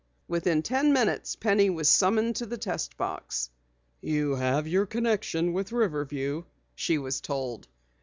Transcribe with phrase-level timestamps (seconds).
[0.27, 3.51] Within ten minutes Penny was summoned to the test box.
[4.01, 7.67] "You have your connection with Riverview," she was told.